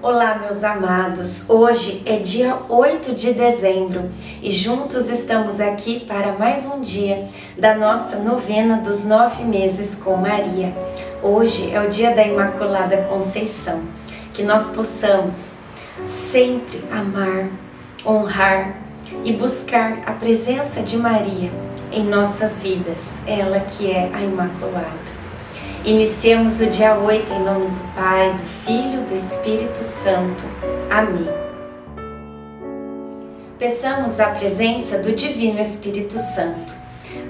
[0.00, 1.50] Olá, meus amados.
[1.50, 4.08] Hoje é dia 8 de dezembro
[4.40, 7.28] e juntos estamos aqui para mais um dia
[7.58, 10.72] da nossa novena dos nove meses com Maria.
[11.20, 13.82] Hoje é o dia da Imaculada Conceição.
[14.32, 15.54] Que nós possamos
[16.04, 17.48] sempre amar,
[18.06, 18.76] honrar
[19.24, 21.50] e buscar a presença de Maria
[21.90, 25.07] em nossas vidas, ela que é a Imaculada.
[25.88, 30.44] Iniciemos o dia 8 em nome do Pai, do Filho, do Espírito Santo.
[30.90, 31.26] Amém.
[33.58, 36.74] Peçamos a presença do Divino Espírito Santo.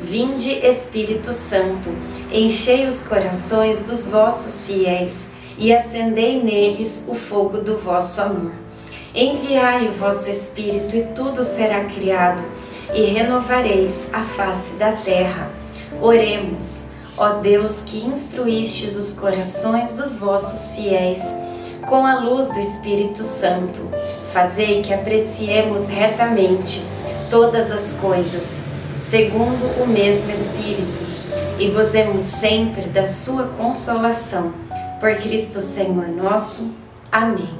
[0.00, 1.88] Vinde, Espírito Santo,
[2.32, 8.50] enchei os corações dos vossos fiéis e acendei neles o fogo do vosso amor.
[9.14, 12.42] Enviai o vosso Espírito e tudo será criado,
[12.92, 15.48] e renovareis a face da terra.
[16.02, 16.87] Oremos.
[17.18, 21.20] Ó Deus que instruístes os corações dos vossos fiéis
[21.88, 23.90] com a luz do Espírito Santo,
[24.32, 26.84] fazei que apreciemos retamente
[27.28, 28.44] todas as coisas,
[28.96, 31.00] segundo o mesmo Espírito,
[31.58, 34.52] e gozemos sempre da sua consolação.
[35.00, 36.72] Por Cristo Senhor nosso.
[37.10, 37.50] Amém.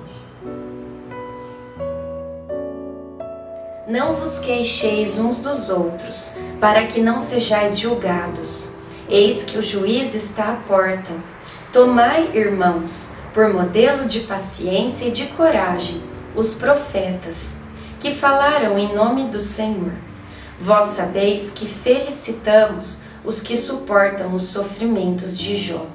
[3.89, 8.68] Não vos queixeis uns dos outros, para que não sejais julgados.
[9.11, 11.11] Eis que o juiz está à porta.
[11.73, 16.03] Tomai, irmãos, por modelo de paciência e de coragem,
[16.37, 17.37] os profetas,
[17.99, 19.93] que falaram em nome do Senhor.
[20.61, 25.87] Vós sabeis que felicitamos os que suportam os sofrimentos de Jó.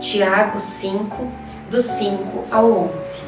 [0.00, 1.32] Tiago 5,
[1.68, 3.22] do 5 ao 11.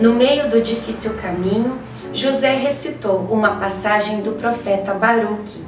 [0.00, 1.76] No meio do difícil caminho,
[2.14, 5.66] José recitou uma passagem do profeta Baruque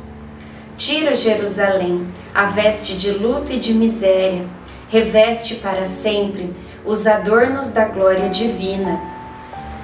[0.81, 4.46] Tira Jerusalém a veste de luto e de miséria,
[4.89, 8.98] reveste para sempre os adornos da glória divina.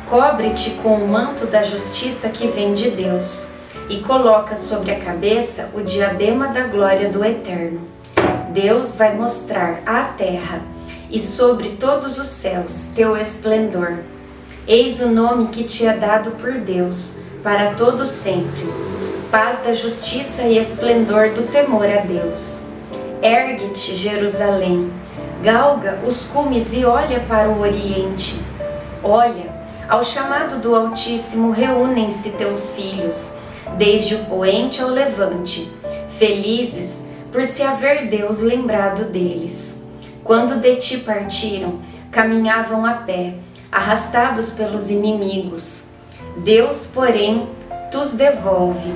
[0.08, 3.46] Cobre-te com o manto da justiça que vem de Deus
[3.90, 7.82] e coloca sobre a cabeça o diadema da glória do Eterno.
[8.54, 10.62] Deus vai mostrar à terra
[11.10, 13.98] e sobre todos os céus teu esplendor.
[14.66, 18.95] Eis o nome que te é dado por Deus para todo sempre
[19.30, 22.64] paz da justiça e esplendor do temor a Deus.
[23.22, 24.92] Ergue-te, Jerusalém,
[25.42, 28.40] galga os cumes e olha para o oriente.
[29.02, 29.54] Olha,
[29.88, 33.34] ao chamado do Altíssimo reúnem-se teus filhos,
[33.76, 35.70] desde o poente ao levante,
[36.18, 39.74] felizes por se haver Deus lembrado deles.
[40.22, 43.34] Quando de ti partiram, caminhavam a pé,
[43.70, 45.84] arrastados pelos inimigos.
[46.38, 47.48] Deus, porém,
[47.90, 48.92] tus devolve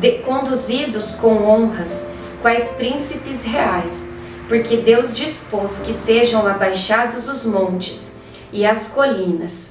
[0.00, 2.06] de, conduzidos com honras,
[2.40, 3.92] quais príncipes reais,
[4.48, 8.10] porque Deus dispôs que sejam abaixados os montes
[8.50, 9.70] e as colinas,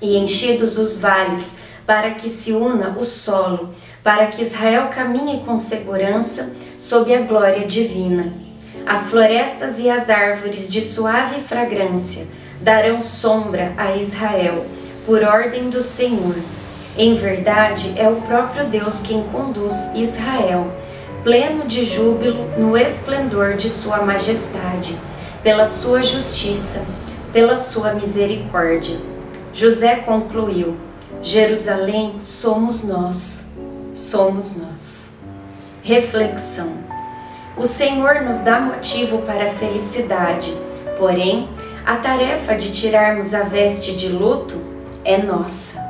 [0.00, 1.44] e enchidos os vales,
[1.86, 3.70] para que se una o solo,
[4.04, 8.32] para que Israel caminhe com segurança sob a glória divina.
[8.86, 12.26] As florestas e as árvores de suave fragrância
[12.60, 14.66] darão sombra a Israel,
[15.06, 16.36] por ordem do Senhor
[16.96, 20.72] em verdade, é o próprio Deus quem conduz Israel,
[21.22, 24.98] pleno de júbilo no esplendor de Sua majestade,
[25.42, 26.82] pela Sua justiça,
[27.32, 28.98] pela Sua misericórdia.
[29.52, 30.76] José concluiu:
[31.22, 33.46] Jerusalém somos nós,
[33.94, 35.10] somos nós.
[35.82, 36.72] Reflexão:
[37.56, 40.52] O Senhor nos dá motivo para a felicidade,
[40.98, 41.48] porém,
[41.86, 44.60] a tarefa de tirarmos a veste de luto
[45.04, 45.89] é nossa.